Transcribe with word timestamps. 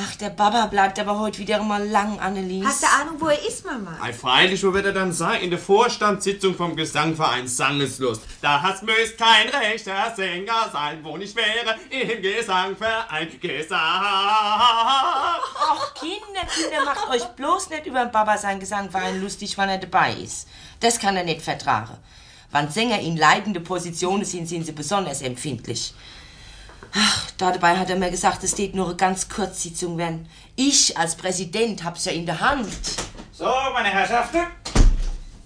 Ach, 0.00 0.14
der 0.14 0.30
Baba 0.30 0.66
bleibt 0.66 1.00
aber 1.00 1.18
heute 1.18 1.38
wieder 1.38 1.60
mal 1.60 1.84
lang, 1.84 2.20
Annelies. 2.20 2.64
Hast 2.64 2.84
du 2.84 2.86
Ahnung, 2.86 3.16
wo 3.18 3.26
er 3.26 3.44
ist, 3.44 3.66
Mama? 3.66 3.98
Ei, 4.00 4.12
freilich, 4.12 4.62
wo 4.62 4.72
wird 4.72 4.86
er 4.86 4.92
dann 4.92 5.12
sein? 5.12 5.40
In 5.40 5.50
der 5.50 5.58
Vorstandssitzung 5.58 6.54
vom 6.54 6.76
Gesangverein 6.76 7.48
Sangeslust. 7.48 8.22
Das 8.40 8.80
müsst 8.82 9.18
kein 9.18 9.48
rechter 9.48 10.14
Sänger 10.14 10.70
sein, 10.72 11.00
wo 11.02 11.16
nicht 11.16 11.34
wäre 11.34 11.74
im 11.90 12.22
Gesangverein 12.22 13.40
Gesang. 13.40 13.80
Ach, 13.80 15.94
Kinder, 15.94 16.46
Kinder, 16.54 16.84
macht 16.84 17.10
euch 17.10 17.24
bloß 17.34 17.70
nicht 17.70 17.86
über 17.86 18.04
den 18.04 18.12
Baba 18.12 18.38
sein 18.38 18.60
Gesangverein 18.60 19.20
lustig, 19.20 19.58
wann 19.58 19.68
er 19.68 19.78
dabei 19.78 20.12
ist. 20.12 20.46
Das 20.78 21.00
kann 21.00 21.16
er 21.16 21.24
nicht 21.24 21.42
vertragen. 21.42 21.96
Wann 22.52 22.70
Sänger 22.70 23.00
in 23.00 23.16
leitende 23.16 23.60
Positionen 23.60 24.24
sind, 24.24 24.48
sind 24.48 24.64
sie 24.64 24.72
besonders 24.72 25.22
empfindlich. 25.22 25.92
Ach, 26.94 27.30
dabei 27.36 27.76
hat 27.76 27.90
er 27.90 27.96
mir 27.96 28.10
gesagt, 28.10 28.42
es 28.44 28.54
geht 28.54 28.74
nur 28.74 28.86
eine 28.86 28.96
ganz 28.96 29.28
Kurzsitzung 29.28 29.98
werden. 29.98 30.28
Ich 30.56 30.96
als 30.96 31.16
Präsident 31.16 31.84
hab's 31.84 32.04
ja 32.04 32.12
in 32.12 32.26
der 32.26 32.40
Hand. 32.40 32.68
So, 33.32 33.44
meine 33.72 33.88
Herrschaften, 33.88 34.40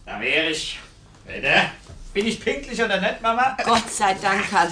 da 0.06 0.20
wäre 0.20 0.50
ich. 0.50 0.78
Bitte. 1.26 1.52
Bin 2.12 2.26
ich 2.26 2.40
pünktlich 2.40 2.82
oder 2.82 3.00
nicht, 3.00 3.22
Mama? 3.22 3.56
Gott 3.64 3.90
sei 3.90 4.14
Dank, 4.14 4.50
Karl. 4.50 4.70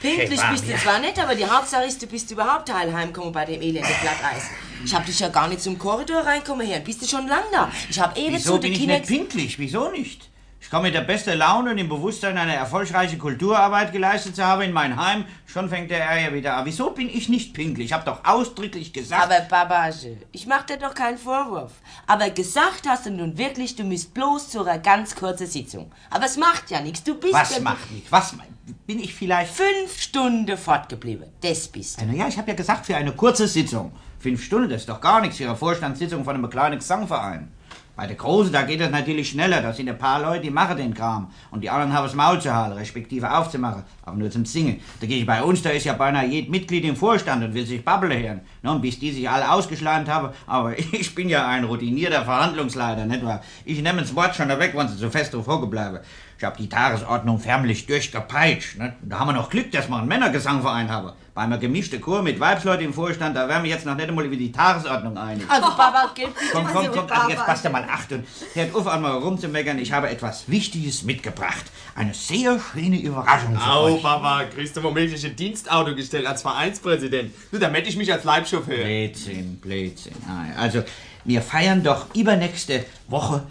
Pünktlich 0.00 0.38
warm, 0.40 0.52
bist 0.52 0.66
du 0.66 0.72
ja. 0.72 0.78
zwar 0.78 0.98
nicht, 0.98 1.18
aber 1.18 1.34
die 1.34 1.46
Hauptsache 1.46 1.84
ist, 1.84 2.02
du 2.02 2.06
bist 2.06 2.30
überhaupt 2.30 2.72
heil 2.72 2.92
heimgekommen 2.92 3.32
bei 3.32 3.46
dem 3.46 3.60
elenden 3.62 3.94
Glatteis. 4.02 4.44
Ich 4.84 4.94
hab 4.94 5.06
dich 5.06 5.18
ja 5.18 5.28
gar 5.28 5.48
nicht 5.48 5.62
zum 5.62 5.78
Korridor 5.78 6.20
reinkommen 6.20 6.66
hören. 6.66 6.84
Bist 6.84 7.00
du 7.02 7.06
schon 7.06 7.26
lang 7.28 7.44
da? 7.50 7.70
Ich 7.88 7.98
hab 7.98 8.16
eh 8.16 8.26
Wieso 8.30 8.54
zu 8.54 8.60
bin 8.60 8.72
ich 8.72 8.86
nicht 8.86 9.06
pünktlich? 9.06 9.58
Wieso 9.58 9.90
nicht? 9.90 10.28
Ich 10.66 10.70
komme 10.70 10.88
mit 10.88 10.94
der 10.94 11.02
besten 11.02 11.38
Laune 11.38 11.70
und 11.70 11.78
im 11.78 11.88
Bewusstsein, 11.88 12.36
eine 12.36 12.56
erfolgreiche 12.56 13.16
Kulturarbeit 13.16 13.92
geleistet 13.92 14.34
zu 14.34 14.44
haben 14.44 14.62
in 14.62 14.72
mein 14.72 14.96
Heim. 15.00 15.24
Schon 15.46 15.68
fängt 15.68 15.92
der 15.92 16.04
Ärger 16.04 16.34
wieder 16.34 16.56
an. 16.56 16.64
Wieso 16.64 16.90
bin 16.90 17.08
ich 17.08 17.28
nicht 17.28 17.54
pünktlich? 17.54 17.86
Ich 17.86 17.92
habe 17.92 18.04
doch 18.04 18.24
ausdrücklich 18.24 18.92
gesagt... 18.92 19.22
Aber 19.22 19.38
Babage, 19.42 20.16
ich 20.32 20.48
mach 20.48 20.64
dir 20.64 20.76
doch 20.76 20.92
keinen 20.92 21.18
Vorwurf. 21.18 21.70
Aber 22.08 22.30
gesagt 22.30 22.88
hast 22.88 23.06
du 23.06 23.12
nun 23.12 23.38
wirklich, 23.38 23.76
du 23.76 23.84
müsst 23.84 24.12
bloß 24.12 24.48
zu 24.48 24.64
einer 24.64 24.80
ganz 24.80 25.14
kurzen 25.14 25.46
Sitzung. 25.46 25.92
Aber 26.10 26.24
es 26.24 26.36
macht 26.36 26.68
ja 26.68 26.80
nichts. 26.80 27.04
Du 27.04 27.14
bist 27.14 27.32
was 27.32 27.54
ja 27.54 27.62
macht 27.62 27.88
nicht? 27.92 28.10
Was 28.10 28.32
ma- 28.32 28.42
bin 28.88 28.98
ich 28.98 29.14
vielleicht... 29.14 29.54
fünf 29.54 30.00
Stunden 30.00 30.58
fortgeblieben. 30.58 31.28
Das 31.42 31.68
bist 31.68 32.00
du. 32.00 32.06
Naja, 32.06 32.26
ich 32.26 32.38
habe 32.38 32.48
ja 32.50 32.56
gesagt, 32.56 32.86
für 32.86 32.96
eine 32.96 33.12
kurze 33.12 33.46
Sitzung. 33.46 33.92
Fünf 34.18 34.42
Stunden, 34.42 34.68
das 34.68 34.80
ist 34.80 34.88
doch 34.88 35.00
gar 35.00 35.20
nichts 35.20 35.36
für 35.36 35.44
eine 35.44 35.54
Vorstandssitzung 35.54 36.24
von 36.24 36.34
einem 36.34 36.50
kleinen 36.50 36.80
Gesangverein. 36.80 37.52
Bei 37.96 38.06
der 38.06 38.16
Großen, 38.16 38.52
da 38.52 38.60
geht 38.62 38.80
das 38.82 38.90
natürlich 38.90 39.30
schneller. 39.30 39.62
Da 39.62 39.72
sind 39.72 39.88
ein 39.88 39.96
paar 39.96 40.20
Leute, 40.20 40.42
die 40.42 40.50
machen 40.50 40.76
den 40.76 40.92
Kram. 40.92 41.30
Und 41.50 41.62
die 41.62 41.70
anderen 41.70 41.94
haben 41.94 42.04
das 42.04 42.14
Maul 42.14 42.38
zu 42.38 42.54
halten, 42.54 42.76
respektive 42.76 43.34
aufzumachen. 43.34 43.84
Aber 44.02 44.16
nur 44.18 44.30
zum 44.30 44.44
Singen. 44.44 44.80
Da 45.00 45.06
gehe 45.06 45.20
ich 45.20 45.26
bei 45.26 45.42
uns, 45.42 45.62
da 45.62 45.70
ist 45.70 45.84
ja 45.84 45.94
beinahe 45.94 46.26
jedes 46.26 46.50
Mitglied 46.50 46.84
im 46.84 46.94
Vorstand 46.94 47.42
und 47.42 47.54
will 47.54 47.64
sich 47.64 47.82
Babbeln 47.82 48.12
hören. 48.12 48.42
Ne, 48.62 48.70
und 48.70 48.82
bis 48.82 48.98
die 48.98 49.12
sich 49.12 49.30
alle 49.30 49.50
ausgeschleimt 49.50 50.10
haben. 50.10 50.28
Aber 50.46 50.78
ich 50.78 51.14
bin 51.14 51.30
ja 51.30 51.48
ein 51.48 51.64
routinierter 51.64 52.22
Verhandlungsleiter, 52.22 53.06
nicht 53.06 53.24
wahr? 53.24 53.40
Ich 53.64 53.80
nehme 53.80 54.02
das 54.02 54.14
Wort 54.14 54.36
schon 54.36 54.50
weg, 54.50 54.72
wenn 54.74 54.88
sie 54.88 54.96
so 54.96 55.08
fest 55.08 55.32
drauf 55.32 55.46
hocken 55.46 55.70
bleiben. 55.70 56.00
Ich 56.38 56.44
habe 56.44 56.56
die 56.58 56.68
Tagesordnung 56.68 57.38
förmlich 57.38 57.86
durchgepeitscht. 57.86 58.76
Ne? 58.76 58.94
Da 59.02 59.20
haben 59.20 59.28
wir 59.28 59.32
noch 59.32 59.48
Glück, 59.48 59.72
dass 59.72 59.88
wir 59.88 59.96
einen 59.96 60.06
Männergesangverein 60.06 60.90
haben. 60.90 61.12
Bei 61.34 61.42
einem 61.42 61.58
gemischten 61.58 62.00
Chor 62.00 62.22
mit 62.22 62.38
Weibsleuten 62.40 62.84
im 62.84 62.94
Vorstand, 62.94 63.36
da 63.36 63.48
wären 63.48 63.62
wir 63.62 63.70
jetzt 63.70 63.86
noch 63.86 63.94
nicht 63.94 64.08
einmal 64.08 64.24
über 64.26 64.36
die 64.36 64.52
Tagesordnung 64.52 65.16
einig. 65.16 65.44
Also 65.48 65.68
Baba, 65.68 66.10
gib 66.14 66.34
bitte. 66.34 66.46
Komm, 66.52 66.66
komm, 66.72 66.86
komm, 66.92 67.06
also 67.10 67.30
jetzt 67.30 67.44
passt 67.46 67.70
mal 67.70 67.84
acht 67.84 68.12
und 68.12 68.26
hört 68.54 68.74
auf, 68.74 68.86
einmal 68.86 69.12
rumzumeckern. 69.12 69.78
Ich 69.78 69.92
habe 69.92 70.10
etwas 70.10 70.48
Wichtiges 70.48 71.04
mitgebracht. 71.04 71.64
Eine 71.94 72.12
sehr 72.12 72.58
schöne 72.58 73.00
Überraschung 73.00 73.58
für 73.58 73.70
Au, 73.70 73.84
euch. 73.84 74.02
Papa, 74.02 74.44
kriegst 74.44 74.76
du 74.76 74.82
womöglich 74.82 75.24
ein 75.24 75.36
Dienstauto 75.36 75.94
gestellt 75.94 76.26
als 76.26 76.42
Vereinspräsident? 76.42 77.32
Du, 77.50 77.58
da 77.58 77.70
mette 77.70 77.88
ich 77.88 77.96
mich 77.96 78.12
als 78.12 78.24
Leibchauffeur. 78.24 78.84
Blödsinn, 78.84 79.56
Blödsinn. 79.56 80.14
Also, 80.58 80.84
wir 81.24 81.42
feiern 81.42 81.82
doch 81.82 82.14
übernächste 82.14 82.84
Woche 83.08 83.42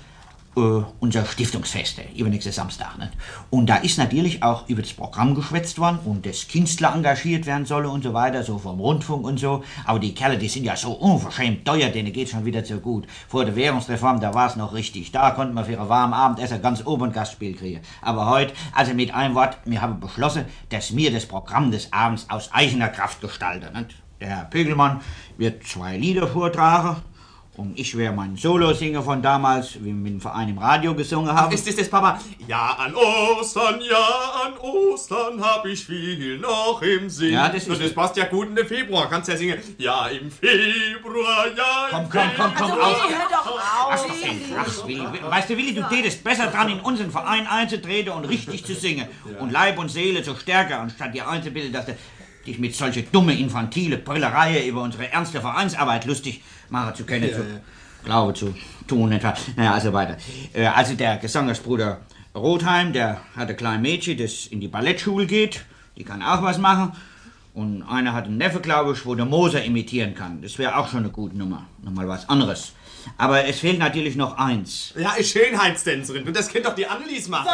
äh, 0.55 0.83
unser 0.99 1.25
Stiftungsfest, 1.25 1.99
äh, 1.99 2.17
übernächste 2.17 2.51
Samstag. 2.51 2.97
Nicht? 2.97 3.11
Und 3.49 3.67
da 3.67 3.77
ist 3.77 3.97
natürlich 3.97 4.41
auch 4.43 4.67
über 4.69 4.81
das 4.81 4.93
Programm 4.93 5.35
geschwätzt 5.35 5.79
worden 5.79 5.99
und 6.05 6.25
dass 6.25 6.47
Künstler 6.47 6.93
engagiert 6.93 7.45
werden 7.45 7.65
sollen 7.65 7.87
und 7.87 8.03
so 8.03 8.13
weiter, 8.13 8.43
so 8.43 8.57
vom 8.57 8.79
Rundfunk 8.79 9.25
und 9.25 9.39
so. 9.39 9.63
Aber 9.85 9.99
die 9.99 10.13
Kerle, 10.13 10.37
die 10.37 10.47
sind 10.47 10.63
ja 10.63 10.75
so 10.75 10.91
unverschämt 10.91 11.65
teuer, 11.65 11.89
denen 11.89 12.13
geht's 12.13 12.31
schon 12.31 12.45
wieder 12.45 12.63
zu 12.63 12.79
gut. 12.79 13.05
Vor 13.27 13.45
der 13.45 13.55
Währungsreform, 13.55 14.19
da 14.19 14.33
war's 14.33 14.55
noch 14.55 14.73
richtig. 14.73 15.11
Da 15.11 15.31
konnten 15.31 15.53
wir 15.53 15.65
für 15.65 15.79
ein 15.79 15.89
warmen 15.89 16.13
Abendessen 16.13 16.61
ganz 16.61 16.85
oben 16.85 17.05
ein 17.05 17.13
Gastspiel 17.13 17.55
kriegen. 17.55 17.81
Aber 18.01 18.29
heute, 18.29 18.53
also 18.73 18.93
mit 18.93 19.13
einem 19.13 19.35
Wort, 19.35 19.57
wir 19.65 19.81
haben 19.81 19.99
beschlossen, 19.99 20.45
dass 20.69 20.95
wir 20.95 21.11
das 21.11 21.25
Programm 21.25 21.71
des 21.71 21.91
Abends 21.91 22.27
aus 22.29 22.51
eigener 22.53 22.89
Kraft 22.89 23.21
gestalten. 23.21 23.77
Nicht? 23.77 23.95
Der 24.21 24.29
Herr 24.29 24.45
Pögelmann 24.45 25.01
wird 25.37 25.63
zwei 25.65 25.97
Lieder 25.97 26.27
vortragen. 26.27 27.01
Und 27.57 27.79
ich 27.79 27.95
werde 27.95 28.13
meinen 28.15 28.35
Solosinger 28.35 29.01
von 29.01 29.21
damals, 29.21 29.75
wie 29.79 29.85
wir 29.85 29.93
mit 29.93 30.11
dem 30.11 30.19
Verein 30.19 30.49
im 30.49 30.57
Radio 30.57 30.93
gesungen 30.93 31.31
haben. 31.31 31.53
Ist 31.53 31.65
das 31.65 31.77
das, 31.77 31.89
Papa? 31.89 32.19
Ja, 32.47 32.75
an 32.77 32.93
Ostern, 32.93 33.79
ja, 33.79 34.43
an 34.45 34.57
Ostern 34.57 35.41
hab 35.41 35.65
ich 35.65 35.85
viel 35.85 36.37
noch 36.39 36.81
im 36.81 37.09
Sinn. 37.09 37.31
Ja, 37.33 37.47
das 37.47 37.63
ist 37.63 37.69
Und 37.69 37.79
das 37.79 37.87
es. 37.87 37.93
passt 37.95 38.17
ja 38.17 38.25
gut 38.25 38.49
in 38.49 38.55
den 38.55 38.67
Februar. 38.67 39.09
Kannst 39.09 39.29
ja 39.29 39.37
singen. 39.37 39.57
Ja, 39.77 40.07
im 40.07 40.29
Februar, 40.29 41.45
ja, 41.55 41.87
Komm, 41.91 42.01
im 42.03 42.09
komm, 42.09 42.21
komm, 42.35 42.51
komm, 42.57 42.71
Also, 42.71 42.81
auf. 42.81 43.09
Hör 43.09 43.29
doch 43.31 43.85
auf. 43.85 43.93
Was 43.93 44.05
ist 44.05 44.23
denn 44.25 44.53
Krachs, 44.53 44.87
Willi? 44.87 45.07
Weißt 45.29 45.49
du, 45.49 45.57
Willi, 45.57 45.73
du 45.73 45.83
tätest 45.87 46.23
besser 46.25 46.47
dran, 46.47 46.67
in 46.69 46.81
unseren 46.81 47.09
Verein 47.11 47.47
einzutreten 47.47 48.11
und 48.11 48.25
richtig 48.25 48.65
zu 48.65 48.73
singen. 48.75 49.07
Und 49.39 49.51
Leib 49.53 49.79
und 49.79 49.89
Seele 49.89 50.23
zu 50.23 50.35
stärken, 50.35 50.73
anstatt 50.73 51.13
dir 51.13 51.27
einzubilden, 51.29 51.71
dass 51.71 51.85
du 51.85 51.95
dich 52.45 52.59
mit 52.59 52.75
solche 52.75 53.03
dumme, 53.03 53.37
infantile 53.37 53.97
Brüllerei 53.97 54.67
über 54.67 54.81
unsere 54.81 55.11
ernste 55.11 55.41
Vereinsarbeit 55.41 56.05
lustig 56.05 56.41
machen 56.69 56.95
zu 56.95 57.03
können. 57.05 57.29
zu, 57.33 57.43
Glaube 58.03 58.33
zu 58.33 58.55
tun, 58.87 59.11
etwa. 59.11 59.33
Naja, 59.55 59.73
also 59.73 59.91
weiter. 59.93 60.17
Äh, 60.53 60.67
Also 60.67 60.93
der 60.95 61.17
Gesangersbruder 61.17 62.01
Rotheim, 62.35 62.91
der 62.93 63.21
hat 63.35 63.49
ein 63.49 63.57
kleines 63.57 63.81
Mädchen, 63.81 64.17
das 64.17 64.47
in 64.47 64.59
die 64.59 64.67
Ballettschule 64.67 65.25
geht. 65.25 65.65
Die 65.97 66.03
kann 66.03 66.21
auch 66.21 66.41
was 66.43 66.57
machen. 66.57 66.91
Und 67.53 67.83
einer 67.83 68.11
hat 68.11 68.25
einen 68.25 68.37
Neffe, 68.37 68.59
glaube 68.59 68.91
ich, 68.91 69.05
wo 69.05 69.15
der 69.15 69.25
Moser 69.25 69.63
imitieren 69.63 70.13
kann. 70.13 70.41
Das 70.41 70.57
wäre 70.57 70.75
auch 70.77 70.89
schon 70.89 70.99
eine 70.99 71.09
gute 71.09 71.37
Nummer. 71.37 71.65
Nochmal 71.81 72.07
was 72.09 72.27
anderes. 72.27 72.73
Aber 73.17 73.45
es 73.45 73.59
fehlt 73.59 73.79
natürlich 73.79 74.17
noch 74.17 74.37
eins. 74.37 74.93
Ja, 74.97 75.13
ist 75.13 75.29
Schönheitstänzerin. 75.31 76.27
Und 76.27 76.35
das 76.35 76.49
kennt 76.49 76.65
doch 76.65 76.75
die 76.75 76.85
Annelies 76.85 77.29
machen. 77.29 77.47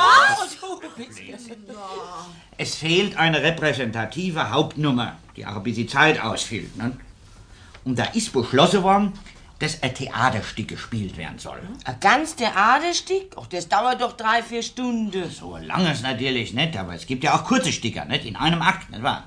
Es 2.57 2.75
fehlt 2.75 3.17
eine 3.17 3.41
repräsentative 3.41 4.51
Hauptnummer, 4.51 5.17
die 5.35 5.45
auch 5.45 5.55
ein 5.55 5.63
bisschen 5.63 5.87
Zeit 5.87 6.21
ausfüllt. 6.21 6.75
Ne? 6.77 6.97
Und 7.83 7.97
da 7.97 8.05
ist 8.05 8.31
beschlossen 8.33 8.83
worden, 8.83 9.13
dass 9.59 9.81
ein 9.83 9.93
Theaterstück 9.93 10.69
gespielt 10.69 11.17
werden 11.17 11.37
soll. 11.37 11.61
Ein 11.85 11.99
ganz 11.99 12.35
Theaterstück? 12.35 13.35
Ach, 13.39 13.47
das 13.47 13.69
dauert 13.69 14.01
doch 14.01 14.13
drei, 14.13 14.41
vier 14.41 14.63
Stunden. 14.63 15.29
So 15.29 15.57
lang 15.57 15.85
ist 15.91 16.01
natürlich 16.01 16.53
nicht, 16.53 16.75
aber 16.75 16.95
es 16.95 17.05
gibt 17.05 17.23
ja 17.23 17.35
auch 17.35 17.43
kurze 17.43 17.71
Stücke, 17.71 18.03
nicht? 18.07 18.25
In 18.25 18.35
einem 18.35 18.61
Akt, 18.61 18.89
nicht 18.89 19.03
wahr? 19.03 19.25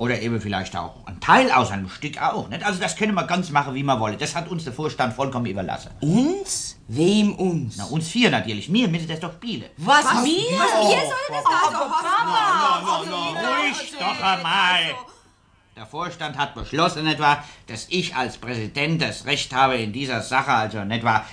Oder 0.00 0.18
eben 0.22 0.40
vielleicht 0.40 0.74
auch 0.76 0.94
ein 1.04 1.20
Teil 1.20 1.52
aus 1.52 1.70
einem 1.70 1.90
Stück 1.90 2.22
auch, 2.22 2.48
nicht? 2.48 2.64
Also 2.64 2.80
das 2.80 2.96
können 2.96 3.12
wir 3.12 3.24
ganz 3.24 3.50
machen, 3.50 3.74
wie 3.74 3.82
wir 3.82 4.00
wollen. 4.00 4.16
Das 4.16 4.34
hat 4.34 4.48
uns 4.48 4.64
der 4.64 4.72
Vorstand 4.72 5.12
vollkommen 5.12 5.44
überlassen. 5.44 5.90
Uns? 6.00 6.78
Wem 6.88 7.34
uns? 7.34 7.76
Na, 7.76 7.84
uns 7.84 8.08
vier 8.08 8.30
natürlich. 8.30 8.72
Wir 8.72 8.88
müssen 8.88 9.08
das 9.08 9.20
doch 9.20 9.34
spielen. 9.34 9.66
Was, 9.76 10.06
mir? 10.22 10.30
Ihr 10.30 10.56
sollt 10.56 11.28
das 11.28 11.44
also 11.44 11.80
hoffen. 11.80 13.12
Ruhig 13.12 13.92
doch 13.98 14.22
einmal! 14.22 14.80
Der 15.76 15.84
Vorstand 15.84 16.38
hat 16.38 16.54
beschlossen, 16.54 17.06
etwa, 17.06 17.44
dass 17.66 17.86
ich 17.90 18.16
als 18.16 18.38
Präsident 18.38 19.02
das 19.02 19.26
Recht 19.26 19.54
habe, 19.54 19.76
in 19.76 19.92
dieser 19.92 20.22
Sache, 20.22 20.50
also 20.50 20.78
etwa, 20.78 21.26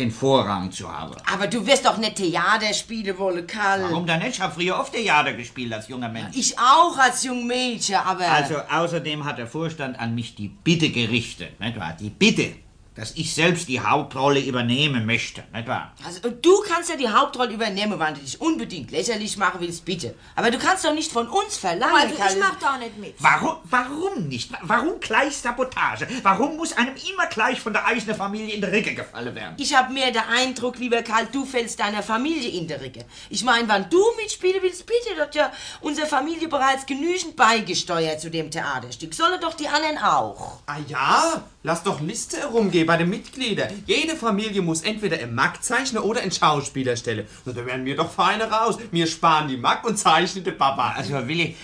den 0.00 0.10
Vorrang 0.10 0.72
zu 0.72 0.90
haben. 0.90 1.14
Aber 1.32 1.46
du 1.46 1.64
wirst 1.66 1.84
doch 1.84 1.98
nicht 1.98 2.16
Theater 2.16 2.72
spielen 2.74 3.16
wollen, 3.18 3.46
Karl. 3.46 3.82
Warum 3.82 4.06
denn 4.06 4.20
nicht? 4.20 4.36
Ich 4.36 4.40
habe 4.40 4.54
früher 4.54 4.78
oft 4.78 4.92
Theater 4.92 5.34
gespielt 5.34 5.72
als 5.72 5.88
junger 5.88 6.08
Mensch. 6.08 6.36
Ich 6.36 6.58
auch 6.58 6.96
als 6.98 7.22
jung 7.22 7.46
Mädchen, 7.46 7.96
aber... 7.96 8.26
Also 8.26 8.56
außerdem 8.58 9.24
hat 9.24 9.38
der 9.38 9.46
Vorstand 9.46 9.98
an 10.00 10.14
mich 10.14 10.34
die 10.34 10.48
Bitte 10.48 10.90
gerichtet, 10.90 11.60
nicht 11.60 11.78
wahr? 11.78 11.96
Die 11.98 12.10
Bitte, 12.10 12.52
dass 12.96 13.12
ich 13.12 13.32
selbst 13.34 13.68
die 13.68 13.80
Hauptrolle 13.80 14.40
übernehmen 14.40 15.06
möchte, 15.06 15.42
nicht 15.52 15.68
wahr? 15.68 15.94
Also, 16.04 16.28
du 16.28 16.60
kannst 16.68 16.90
ja 16.90 16.96
die 16.96 17.08
Hauptrolle 17.08 17.52
übernehmen, 17.54 17.98
wenn 17.98 18.14
du 18.14 18.20
dich 18.20 18.40
unbedingt 18.40 18.90
lächerlich 18.90 19.36
machen 19.36 19.60
willst, 19.60 19.84
bitte. 19.84 20.14
Aber 20.34 20.50
du 20.50 20.58
kannst 20.58 20.84
doch 20.84 20.92
nicht 20.92 21.10
von 21.12 21.28
uns 21.28 21.56
verlangen, 21.56 21.94
Also 21.96 22.14
Karl. 22.16 22.32
ich 22.32 22.38
mach 22.38 22.58
da 22.58 22.76
nicht 22.78 22.98
mit. 22.98 23.14
Warum, 23.18 23.56
warum 23.64 24.28
nicht? 24.28 24.50
Warum 24.62 24.98
gleich 25.00 25.36
Sabotage? 25.36 26.06
Warum 26.22 26.56
muss 26.56 26.72
einem 26.72 26.94
immer 27.10 27.26
gleich 27.26 27.60
von 27.60 27.72
der 27.72 27.84
eigenen 27.86 28.16
Familie 28.16 28.54
in 28.54 28.60
die 28.60 28.66
Ricke 28.66 28.94
gefallen 28.94 29.34
werden? 29.34 29.54
Ich 29.58 29.74
hab 29.74 29.90
mehr 29.90 30.10
den 30.10 30.22
Eindruck, 30.22 30.78
lieber 30.78 31.02
Karl, 31.02 31.26
du 31.30 31.44
fällst 31.44 31.78
deiner 31.80 32.02
Familie 32.02 32.50
in 32.50 32.66
der 32.66 32.80
Ricke. 32.80 33.04
Ich 33.30 33.44
meine, 33.44 33.68
wenn 33.68 33.88
du 33.88 34.02
mitspielen 34.20 34.60
willst, 34.62 34.84
bitte, 34.86 35.14
dort 35.16 35.34
ja 35.34 35.52
unsere 35.80 36.06
Familie 36.06 36.48
bereits 36.48 36.84
genügend 36.86 37.36
beigesteuert 37.36 38.20
zu 38.20 38.30
dem 38.30 38.50
Theaterstück. 38.50 39.14
Sollen 39.14 39.40
doch 39.40 39.54
die 39.54 39.68
anderen 39.68 39.98
auch. 39.98 40.58
Ah 40.66 40.76
ja, 40.88 41.42
lass 41.62 41.82
doch 41.82 42.00
Liste 42.00 42.38
herumgehen 42.38 42.79
bei 42.84 42.96
den 42.96 43.10
Mitgliedern. 43.10 43.70
Jede 43.86 44.16
Familie 44.16 44.62
muss 44.62 44.82
entweder 44.82 45.18
einen 45.18 45.34
Mack-Zeichner 45.34 46.04
oder 46.04 46.20
einen 46.20 46.32
Schauspieler 46.32 46.96
stellen. 46.96 47.26
Na, 47.44 47.52
da 47.52 47.64
wären 47.66 47.84
wir 47.84 47.96
doch 47.96 48.10
feine 48.10 48.50
raus. 48.50 48.78
Wir 48.90 49.06
sparen 49.06 49.48
die 49.48 49.56
Mack 49.56 49.86
und 49.86 49.98
zeichnen 49.98 50.44
den 50.44 50.56
Papa. 50.56 50.94
Also 50.96 51.26
Willi, 51.26 51.56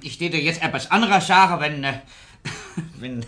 ich 0.00 0.18
täte 0.18 0.36
jetzt 0.36 0.62
etwas 0.62 0.90
anderes 0.90 1.26
sagen, 1.26 1.60
wenn, 1.60 1.84
äh, 1.84 1.94
wenn, 2.98 3.24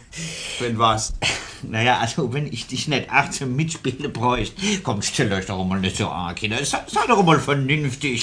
Wenn 0.58 0.78
was? 0.78 1.14
naja, 1.62 1.98
also 1.98 2.32
wenn 2.32 2.46
ich 2.46 2.66
dich 2.66 2.88
nicht 2.88 3.10
auch 3.10 3.30
zum 3.30 3.54
Mitspielen 3.56 4.12
bräuchte, 4.12 4.60
komm, 4.82 5.02
stell 5.02 5.32
euch 5.32 5.46
doch 5.46 5.64
mal 5.64 5.80
nicht 5.80 5.96
so 5.96 6.08
an, 6.08 6.34
Kinder. 6.34 6.62
Sei, 6.64 6.78
sei 6.86 7.06
doch 7.08 7.22
mal 7.22 7.38
vernünftig. 7.40 8.22